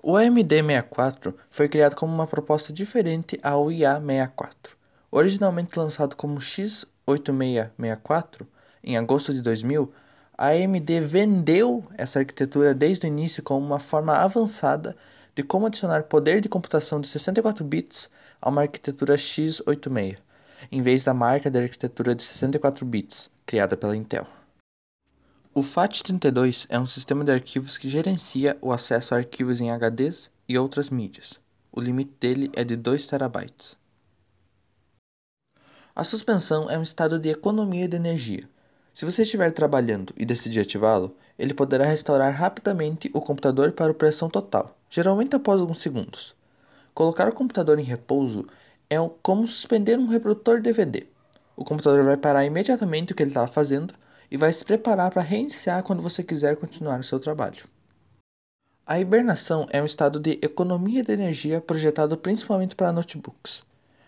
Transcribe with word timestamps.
O 0.00 0.12
AMD64 0.12 1.34
foi 1.50 1.68
criado 1.68 1.96
como 1.96 2.14
uma 2.14 2.26
proposta 2.26 2.72
diferente 2.72 3.36
ao 3.42 3.66
IA64. 3.66 4.76
Originalmente 5.10 5.76
lançado 5.76 6.14
como 6.14 6.38
X8664 6.38 8.46
em 8.84 8.96
agosto 8.96 9.34
de 9.34 9.42
2000, 9.42 9.92
a 10.36 10.50
AMD 10.50 11.00
vendeu 11.00 11.84
essa 11.96 12.20
arquitetura 12.20 12.72
desde 12.72 13.06
o 13.06 13.08
início 13.08 13.42
como 13.42 13.66
uma 13.66 13.80
forma 13.80 14.14
avançada 14.14 14.96
de 15.34 15.42
como 15.42 15.66
adicionar 15.66 16.04
poder 16.04 16.40
de 16.40 16.48
computação 16.48 17.00
de 17.00 17.08
64 17.08 17.64
bits 17.64 18.08
a 18.40 18.50
uma 18.50 18.62
arquitetura 18.62 19.16
x86, 19.16 20.18
em 20.70 20.80
vez 20.80 21.02
da 21.02 21.12
marca 21.12 21.50
de 21.50 21.58
arquitetura 21.58 22.14
de 22.14 22.22
64 22.22 22.86
bits 22.86 23.28
criada 23.44 23.76
pela 23.76 23.96
Intel. 23.96 24.28
O 25.58 25.60
FAT32 25.60 26.66
é 26.68 26.78
um 26.78 26.86
sistema 26.86 27.24
de 27.24 27.32
arquivos 27.32 27.76
que 27.76 27.88
gerencia 27.88 28.56
o 28.62 28.70
acesso 28.70 29.12
a 29.12 29.18
arquivos 29.18 29.60
em 29.60 29.70
HDs 29.72 30.30
e 30.48 30.56
outras 30.56 30.88
mídias. 30.88 31.40
O 31.72 31.80
limite 31.80 32.12
dele 32.20 32.48
é 32.54 32.62
de 32.62 32.76
2 32.76 33.04
TB. 33.04 33.50
A 35.96 36.04
suspensão 36.04 36.70
é 36.70 36.78
um 36.78 36.82
estado 36.82 37.18
de 37.18 37.30
economia 37.30 37.88
de 37.88 37.96
energia. 37.96 38.48
Se 38.94 39.04
você 39.04 39.22
estiver 39.22 39.50
trabalhando 39.50 40.14
e 40.16 40.24
decidir 40.24 40.60
ativá-lo, 40.60 41.16
ele 41.36 41.52
poderá 41.52 41.84
restaurar 41.86 42.32
rapidamente 42.32 43.10
o 43.12 43.20
computador 43.20 43.72
para 43.72 43.90
operação 43.90 44.30
total, 44.30 44.78
geralmente 44.88 45.34
após 45.34 45.60
alguns 45.60 45.82
segundos. 45.82 46.36
Colocar 46.94 47.28
o 47.28 47.34
computador 47.34 47.80
em 47.80 47.84
repouso 47.84 48.46
é 48.88 48.94
como 49.24 49.44
suspender 49.44 49.98
um 49.98 50.06
reprodutor 50.06 50.60
DVD. 50.60 51.08
O 51.56 51.64
computador 51.64 52.04
vai 52.04 52.16
parar 52.16 52.44
imediatamente 52.44 53.12
o 53.12 53.16
que 53.16 53.24
ele 53.24 53.30
estava 53.32 53.48
fazendo 53.48 53.92
e 54.30 54.36
vai 54.36 54.52
se 54.52 54.64
preparar 54.64 55.10
para 55.10 55.22
reiniciar 55.22 55.82
quando 55.82 56.02
você 56.02 56.22
quiser 56.22 56.56
continuar 56.56 57.00
o 57.00 57.04
seu 57.04 57.18
trabalho. 57.18 57.64
A 58.86 58.98
hibernação 58.98 59.66
é 59.70 59.82
um 59.82 59.86
estado 59.86 60.18
de 60.18 60.38
economia 60.42 61.02
de 61.02 61.12
energia 61.12 61.60
projetado 61.60 62.16
principalmente 62.16 62.74
para 62.74 62.92
notebooks. 62.92 63.62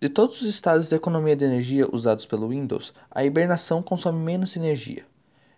De 0.00 0.08
todos 0.08 0.40
os 0.40 0.48
estados 0.48 0.88
de 0.88 0.94
economia 0.94 1.36
de 1.36 1.44
energia 1.44 1.86
usados 1.92 2.26
pelo 2.26 2.48
Windows, 2.48 2.92
a 3.10 3.24
hibernação 3.24 3.82
consome 3.82 4.18
menos 4.18 4.56
energia. 4.56 5.04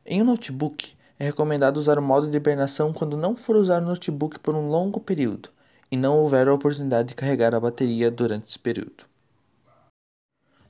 Em 0.05 0.21
um 0.21 0.25
notebook, 0.25 0.95
é 1.19 1.25
recomendado 1.25 1.77
usar 1.77 1.99
o 1.99 2.03
modo 2.03 2.29
de 2.29 2.37
hibernação 2.37 2.93
quando 2.93 3.17
não 3.17 3.37
for 3.37 3.57
usar 3.57 3.81
o 3.81 3.87
notebook 3.87 4.39
por 4.41 4.55
um 4.55 4.69
longo 4.69 5.01
período 5.01 5.49
e 5.91 5.97
não 5.97 6.19
houver 6.19 6.49
a 6.49 6.55
oportunidade 6.55 7.09
de 7.09 7.15
carregar 7.15 7.55
a 7.55 7.61
bateria 7.61 8.11
durante 8.11 8.49
esse 8.49 8.59
período. 8.59 9.05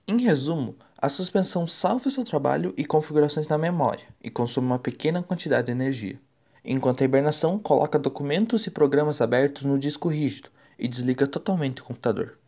Em 0.06 0.20
resumo, 0.20 0.77
a 1.05 1.08
suspensão 1.10 1.66
salva 1.66 2.08
seu 2.08 2.24
trabalho 2.24 2.72
e 2.78 2.84
configurações 2.86 3.47
na 3.47 3.58
memória 3.58 4.06
e 4.22 4.30
consome 4.30 4.69
uma 4.69 4.78
pequena 4.78 5.22
quantidade 5.22 5.66
de 5.66 5.72
energia, 5.72 6.19
enquanto 6.64 7.02
a 7.02 7.05
hibernação 7.05 7.58
coloca 7.58 7.98
documentos 7.98 8.66
e 8.66 8.70
programas 8.70 9.20
abertos 9.20 9.64
no 9.64 9.78
disco 9.78 10.08
rígido 10.08 10.48
e 10.78 10.88
desliga 10.88 11.27
totalmente 11.27 11.83
o 11.83 11.84
computador. 11.84 12.38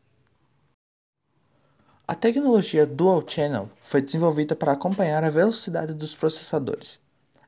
A 2.09 2.15
tecnologia 2.15 2.87
Dual 2.87 3.23
Channel 3.29 3.69
foi 3.79 4.01
desenvolvida 4.01 4.57
para 4.57 4.73
acompanhar 4.73 5.23
a 5.23 5.29
velocidade 5.29 5.93
dos 5.93 6.17
processadores. 6.17 6.99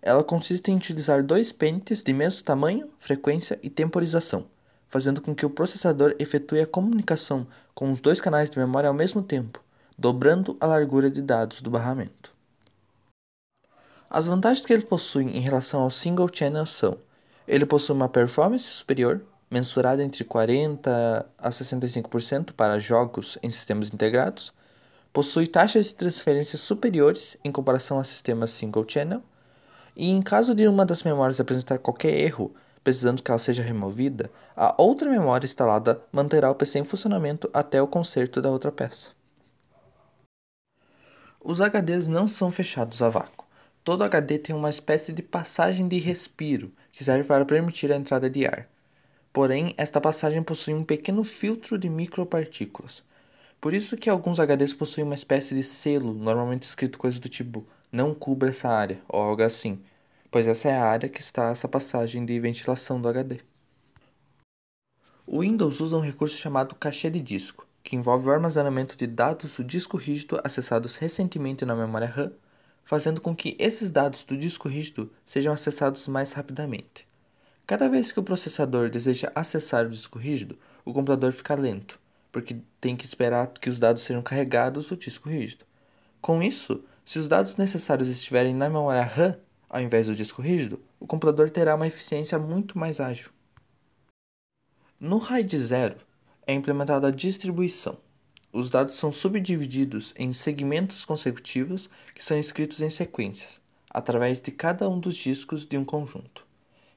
Ela 0.02 0.22
consiste 0.22 0.70
em 0.70 0.76
utilizar 0.76 1.22
dois 1.22 1.52
pentes 1.52 2.02
de 2.02 2.12
mesmo 2.12 2.42
tamanho, 2.42 2.86
frequência 2.98 3.58
e 3.62 3.70
temporização, 3.70 4.44
fazendo 4.86 5.22
com 5.22 5.34
que 5.34 5.46
o 5.46 5.50
processador 5.50 6.14
efetue 6.18 6.60
a 6.60 6.66
comunicação 6.66 7.46
com 7.74 7.90
os 7.90 7.98
dois 7.98 8.20
canais 8.20 8.50
de 8.50 8.58
memória 8.58 8.88
ao 8.88 8.94
mesmo 8.94 9.22
tempo 9.22 9.66
dobrando 9.98 10.56
a 10.60 10.66
largura 10.66 11.10
de 11.10 11.20
dados 11.20 11.60
do 11.60 11.70
barramento. 11.70 12.32
As 14.08 14.26
vantagens 14.26 14.64
que 14.64 14.72
ele 14.72 14.84
possui 14.84 15.24
em 15.24 15.40
relação 15.40 15.82
ao 15.82 15.90
single 15.90 16.28
channel 16.32 16.64
são: 16.64 16.96
ele 17.46 17.66
possui 17.66 17.96
uma 17.96 18.08
performance 18.08 18.64
superior, 18.64 19.20
mensurada 19.50 20.02
entre 20.02 20.22
40 20.24 21.26
a 21.36 21.50
65% 21.50 22.52
para 22.52 22.78
jogos 22.78 23.36
em 23.42 23.50
sistemas 23.50 23.92
integrados, 23.92 24.54
possui 25.12 25.46
taxas 25.46 25.86
de 25.86 25.94
transferência 25.94 26.56
superiores 26.56 27.36
em 27.42 27.50
comparação 27.50 27.98
a 27.98 28.04
sistemas 28.04 28.50
single 28.50 28.84
channel, 28.86 29.22
e 29.96 30.10
em 30.10 30.22
caso 30.22 30.54
de 30.54 30.68
uma 30.68 30.86
das 30.86 31.02
memórias 31.02 31.40
apresentar 31.40 31.78
qualquer 31.78 32.14
erro, 32.14 32.54
precisando 32.84 33.22
que 33.22 33.30
ela 33.30 33.38
seja 33.38 33.62
removida, 33.62 34.30
a 34.56 34.74
outra 34.80 35.10
memória 35.10 35.44
instalada 35.44 36.00
manterá 36.12 36.50
o 36.50 36.54
PC 36.54 36.78
em 36.78 36.84
funcionamento 36.84 37.50
até 37.52 37.82
o 37.82 37.88
conserto 37.88 38.40
da 38.40 38.50
outra 38.50 38.70
peça. 38.70 39.17
Os 41.44 41.60
HDs 41.60 42.08
não 42.08 42.26
são 42.26 42.50
fechados 42.50 43.00
a 43.00 43.08
vácuo. 43.08 43.46
Todo 43.84 44.02
HD 44.02 44.38
tem 44.38 44.56
uma 44.56 44.68
espécie 44.68 45.12
de 45.12 45.22
passagem 45.22 45.86
de 45.86 45.96
respiro 45.96 46.72
que 46.90 47.04
serve 47.04 47.24
para 47.24 47.44
permitir 47.44 47.92
a 47.92 47.96
entrada 47.96 48.28
de 48.28 48.44
ar. 48.44 48.68
Porém, 49.32 49.72
esta 49.78 50.00
passagem 50.00 50.42
possui 50.42 50.74
um 50.74 50.82
pequeno 50.82 51.22
filtro 51.22 51.78
de 51.78 51.88
micropartículas. 51.88 53.04
Por 53.60 53.72
isso 53.72 53.96
que 53.96 54.10
alguns 54.10 54.38
HDs 54.40 54.74
possuem 54.74 55.06
uma 55.06 55.14
espécie 55.14 55.54
de 55.54 55.62
selo, 55.62 56.12
normalmente 56.12 56.64
escrito 56.64 56.98
coisa 56.98 57.20
do 57.20 57.28
tipo 57.28 57.64
não 57.90 58.14
cubra 58.14 58.50
essa 58.50 58.68
área 58.68 59.00
ou 59.08 59.20
algo 59.20 59.42
assim, 59.42 59.80
pois 60.30 60.46
essa 60.46 60.68
é 60.68 60.76
a 60.76 60.84
área 60.84 61.08
que 61.08 61.20
está 61.20 61.50
essa 61.50 61.68
passagem 61.68 62.26
de 62.26 62.38
ventilação 62.40 63.00
do 63.00 63.08
HD. 63.08 63.40
O 65.24 65.40
Windows 65.40 65.80
usa 65.80 65.96
um 65.96 66.00
recurso 66.00 66.36
chamado 66.36 66.74
caché 66.74 67.08
de 67.08 67.20
disco 67.20 67.67
que 67.88 67.96
envolve 67.96 68.28
o 68.28 68.30
armazenamento 68.30 68.98
de 68.98 69.06
dados 69.06 69.56
do 69.56 69.64
disco 69.64 69.96
rígido 69.96 70.38
acessados 70.44 70.96
recentemente 70.96 71.64
na 71.64 71.74
memória 71.74 72.06
RAM, 72.06 72.30
fazendo 72.84 73.18
com 73.18 73.34
que 73.34 73.56
esses 73.58 73.90
dados 73.90 74.24
do 74.24 74.36
disco 74.36 74.68
rígido 74.68 75.10
sejam 75.24 75.54
acessados 75.54 76.06
mais 76.06 76.34
rapidamente. 76.34 77.08
Cada 77.66 77.88
vez 77.88 78.12
que 78.12 78.20
o 78.20 78.22
processador 78.22 78.90
deseja 78.90 79.32
acessar 79.34 79.86
o 79.86 79.88
disco 79.88 80.18
rígido, 80.18 80.58
o 80.84 80.92
computador 80.92 81.32
fica 81.32 81.54
lento, 81.54 81.98
porque 82.30 82.58
tem 82.78 82.94
que 82.94 83.06
esperar 83.06 83.46
que 83.46 83.70
os 83.70 83.78
dados 83.78 84.02
sejam 84.02 84.20
carregados 84.20 84.86
do 84.88 84.94
disco 84.94 85.30
rígido. 85.30 85.64
Com 86.20 86.42
isso, 86.42 86.84
se 87.06 87.18
os 87.18 87.26
dados 87.26 87.56
necessários 87.56 88.10
estiverem 88.10 88.54
na 88.54 88.68
memória 88.68 89.02
RAM 89.02 89.38
ao 89.66 89.80
invés 89.80 90.08
do 90.08 90.14
disco 90.14 90.42
rígido, 90.42 90.78
o 91.00 91.06
computador 91.06 91.48
terá 91.48 91.74
uma 91.74 91.86
eficiência 91.86 92.38
muito 92.38 92.78
mais 92.78 93.00
ágil. 93.00 93.30
No 95.00 95.16
RAID 95.16 95.56
0, 95.56 95.96
é 96.48 96.54
implementada 96.54 97.08
a 97.08 97.10
distribuição. 97.10 97.98
Os 98.50 98.70
dados 98.70 98.94
são 98.94 99.12
subdivididos 99.12 100.14
em 100.16 100.32
segmentos 100.32 101.04
consecutivos 101.04 101.90
que 102.14 102.24
são 102.24 102.38
escritos 102.38 102.80
em 102.80 102.88
sequências, 102.88 103.60
através 103.90 104.40
de 104.40 104.50
cada 104.50 104.88
um 104.88 104.98
dos 104.98 105.14
discos 105.14 105.66
de 105.66 105.76
um 105.76 105.84
conjunto. 105.84 106.46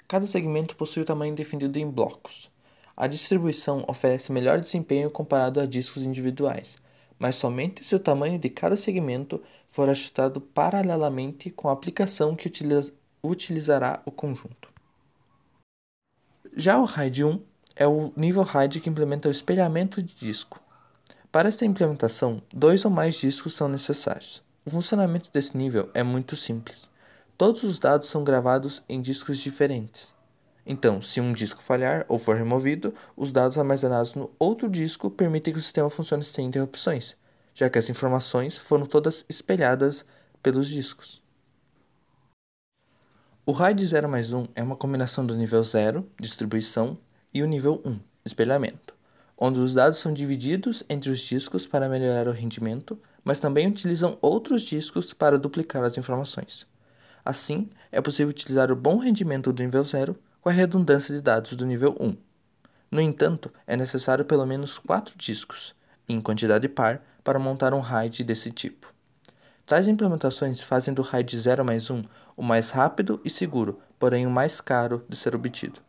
Cada 0.07 0.25
segmento 0.25 0.77
possui 0.77 1.03
o 1.03 1.05
tamanho 1.05 1.35
definido 1.35 1.77
em 1.77 1.89
blocos. 1.89 2.49
A 2.95 3.07
distribuição 3.07 3.83
oferece 3.89 4.31
melhor 4.31 4.61
desempenho 4.61 5.11
comparado 5.11 5.59
a 5.59 5.65
discos 5.65 6.03
individuais, 6.03 6.77
mas 7.19 7.35
somente 7.35 7.83
se 7.83 7.93
o 7.93 7.99
tamanho 7.99 8.39
de 8.39 8.49
cada 8.49 8.77
segmento 8.77 9.43
for 9.67 9.89
ajustado 9.89 10.39
paralelamente 10.39 11.49
com 11.49 11.67
a 11.67 11.73
aplicação 11.73 12.37
que 12.37 12.49
utilizará 13.21 14.01
o 14.05 14.11
conjunto. 14.11 14.69
Já 16.55 16.79
o 16.79 16.85
RAID 16.85 17.25
1 17.25 17.50
é 17.75 17.87
o 17.87 18.11
nível 18.15 18.43
RAID 18.43 18.79
que 18.79 18.89
implementa 18.89 19.27
o 19.27 19.31
espelhamento 19.31 20.01
de 20.01 20.13
disco. 20.13 20.59
Para 21.31 21.49
essa 21.49 21.65
implementação, 21.65 22.41
dois 22.53 22.83
ou 22.83 22.91
mais 22.91 23.15
discos 23.15 23.53
são 23.53 23.67
necessários. 23.67 24.43
O 24.65 24.69
funcionamento 24.69 25.31
desse 25.31 25.55
nível 25.57 25.89
é 25.93 26.03
muito 26.03 26.35
simples. 26.35 26.89
Todos 27.37 27.63
os 27.63 27.79
dados 27.79 28.07
são 28.07 28.23
gravados 28.23 28.83
em 28.87 29.01
discos 29.01 29.37
diferentes. 29.37 30.13
Então, 30.65 31.01
se 31.01 31.19
um 31.19 31.33
disco 31.33 31.63
falhar 31.63 32.05
ou 32.07 32.19
for 32.19 32.35
removido, 32.35 32.93
os 33.15 33.31
dados 33.31 33.57
armazenados 33.57 34.13
no 34.13 34.29
outro 34.37 34.69
disco 34.69 35.09
permitem 35.09 35.53
que 35.53 35.59
o 35.59 35.61
sistema 35.61 35.89
funcione 35.89 36.23
sem 36.23 36.45
interrupções, 36.45 37.15
já 37.53 37.69
que 37.69 37.79
as 37.79 37.89
informações 37.89 38.57
foram 38.57 38.85
todas 38.85 39.25
espelhadas 39.27 40.05
pelos 40.43 40.69
discos. 40.69 41.21
O 43.43 43.53
RAID 43.53 43.83
0 43.83 44.07
mais 44.07 44.31
1 44.31 44.47
é 44.55 44.61
uma 44.61 44.75
combinação 44.75 45.25
do 45.25 45.35
nível 45.35 45.63
0, 45.63 46.07
distribuição, 46.19 46.97
e 47.33 47.41
o 47.41 47.47
nível 47.47 47.81
1, 47.85 47.99
espelhamento, 48.25 48.95
onde 49.37 49.59
os 49.59 49.73
dados 49.73 49.99
são 49.99 50.13
divididos 50.13 50.83
entre 50.89 51.09
os 51.09 51.19
discos 51.19 51.65
para 51.65 51.89
melhorar 51.89 52.27
o 52.27 52.33
rendimento, 52.33 52.99
mas 53.23 53.39
também 53.39 53.67
utilizam 53.67 54.17
outros 54.21 54.61
discos 54.61 55.13
para 55.13 55.39
duplicar 55.39 55.83
as 55.83 55.97
informações. 55.97 56.67
Assim, 57.23 57.69
é 57.91 58.01
possível 58.01 58.29
utilizar 58.29 58.71
o 58.71 58.75
bom 58.75 58.97
rendimento 58.97 59.53
do 59.53 59.63
nível 59.63 59.83
0 59.83 60.17
com 60.41 60.49
a 60.49 60.51
redundância 60.51 61.15
de 61.15 61.21
dados 61.21 61.53
do 61.53 61.65
nível 61.65 61.95
1. 61.99 62.15
No 62.91 62.99
entanto, 62.99 63.51
é 63.65 63.77
necessário 63.77 64.25
pelo 64.25 64.45
menos 64.45 64.77
4 64.79 65.15
discos, 65.17 65.75
em 66.09 66.19
quantidade 66.19 66.67
par, 66.67 67.01
para 67.23 67.39
montar 67.39 67.73
um 67.73 67.79
RAID 67.79 68.23
desse 68.23 68.51
tipo. 68.51 68.91
Tais 69.65 69.87
implementações 69.87 70.61
fazem 70.61 70.93
do 70.93 71.01
RAID 71.01 71.37
0 71.37 71.63
mais 71.63 71.89
1 71.89 72.03
o 72.35 72.43
mais 72.43 72.71
rápido 72.71 73.21
e 73.23 73.29
seguro, 73.29 73.79
porém 73.97 74.25
o 74.25 74.31
mais 74.31 74.59
caro 74.59 75.05
de 75.07 75.15
ser 75.15 75.35
obtido. 75.35 75.79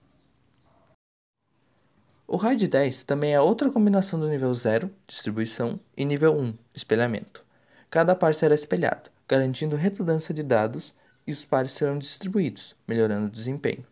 O 2.32 2.38
RAID 2.38 2.66
10 2.66 3.04
também 3.04 3.34
é 3.34 3.40
outra 3.42 3.70
combinação 3.70 4.18
do 4.18 4.26
nível 4.26 4.54
0, 4.54 4.90
distribuição, 5.06 5.78
e 5.94 6.02
nível 6.02 6.34
1, 6.34 6.54
espelhamento. 6.74 7.44
Cada 7.90 8.16
par 8.16 8.34
será 8.34 8.54
espelhado, 8.54 9.10
garantindo 9.28 9.76
redundância 9.76 10.32
de 10.32 10.42
dados, 10.42 10.94
e 11.26 11.32
os 11.32 11.44
pares 11.44 11.72
serão 11.72 11.98
distribuídos, 11.98 12.74
melhorando 12.88 13.26
o 13.26 13.30
desempenho. 13.30 13.84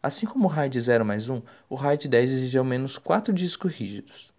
Assim 0.00 0.26
como 0.26 0.44
o 0.44 0.48
RAID 0.48 0.80
0 0.80 1.04
mais 1.04 1.28
1, 1.28 1.42
o 1.68 1.74
RAID 1.74 2.06
10 2.06 2.30
exige 2.30 2.56
ao 2.56 2.64
menos 2.64 2.98
4 2.98 3.32
discos 3.32 3.74
rígidos. 3.74 4.30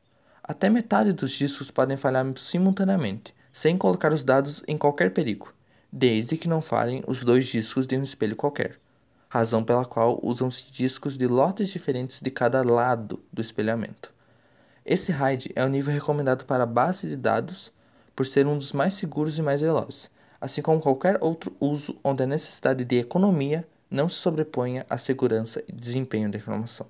Até 0.42 0.70
metade 0.70 1.12
dos 1.12 1.32
discos 1.32 1.70
podem 1.70 1.98
falhar 1.98 2.26
simultaneamente, 2.38 3.36
sem 3.52 3.78
colocar 3.78 4.14
os 4.14 4.24
dados 4.24 4.64
em 4.70 4.78
qualquer 4.78 5.12
perigo, 5.12 5.54
desde 5.92 6.38
que 6.38 6.48
não 6.48 6.62
falhem 6.62 7.04
os 7.06 7.26
dois 7.26 7.46
discos 7.46 7.86
de 7.86 7.98
um 7.98 8.04
espelho 8.04 8.38
qualquer, 8.38 8.80
razão 9.30 9.64
pela 9.64 9.86
qual 9.86 10.20
usam-se 10.24 10.72
discos 10.72 11.18
de 11.18 11.28
lotes 11.28 11.70
diferentes 11.70 12.20
de 12.20 12.32
cada 12.32 12.64
lado 12.64 13.24
do 13.32 13.42
espelhamento. 13.42 14.12
Esse 14.84 15.12
RAID 15.12 15.52
é 15.56 15.64
o 15.64 15.70
nível 15.70 15.94
recomendado 15.94 16.46
para 16.46 16.64
a 16.64 16.66
base 16.66 17.08
de 17.08 17.16
dados 17.16 17.72
por 18.16 18.26
ser 18.26 18.48
um 18.48 18.58
dos 18.58 18.74
mais 18.74 18.96
seguros 18.96 19.38
e 19.38 19.42
mais 19.42 19.62
velozes, 19.62 20.10
assim 20.42 20.64
como 20.64 20.82
qualquer 20.82 21.20
outro 21.22 21.54
uso 21.60 21.96
onde 22.04 22.24
a 22.24 22.28
necessidade 22.28 22.84
de 22.84 22.98
economia 22.98 23.68
não 23.90 24.10
se 24.10 24.16
sobreponha 24.16 24.86
à 24.90 24.98
segurança 24.98 25.64
e 25.68 25.72
desempenho 25.72 26.30
da 26.30 26.38
informação. 26.38 26.88